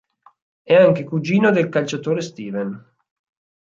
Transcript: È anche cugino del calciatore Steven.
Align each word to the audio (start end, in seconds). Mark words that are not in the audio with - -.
È 0.63 0.73
anche 0.73 1.03
cugino 1.03 1.51
del 1.51 1.69
calciatore 1.69 2.21
Steven. 2.21 2.95